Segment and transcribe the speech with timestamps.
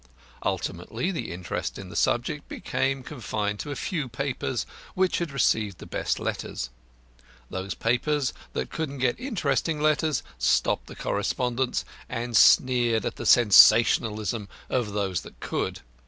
[0.43, 5.77] Ultimately the interest on the subject became confined to a few papers which had received
[5.77, 6.71] the best letters.
[7.51, 14.49] Those papers that couldn't get interesting letters stopped the correspondence and sneered at the "sensationalism"
[14.71, 15.81] of those that could.